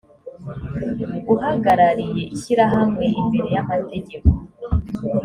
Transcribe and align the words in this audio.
uhagarariye 1.33 2.23
ishyirahamwe 2.35 3.05
imbere 3.21 3.47
y’amategeko 3.55 4.29